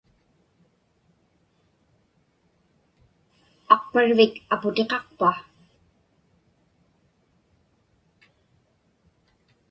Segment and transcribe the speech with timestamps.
[3.75, 5.29] Aqparvik aputiqaqpa?